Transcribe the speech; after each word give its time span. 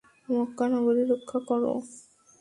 মক্কা 0.29 0.65
নগরী 0.73 1.03
রক্ষা 1.11 1.39
কর। 1.47 1.61